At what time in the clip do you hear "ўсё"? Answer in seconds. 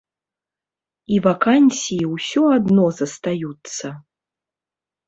2.15-2.41